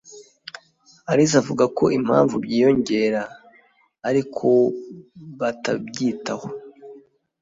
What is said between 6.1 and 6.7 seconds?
taho